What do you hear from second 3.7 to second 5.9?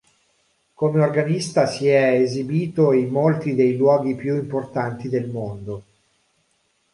luoghi più importanti del mondo.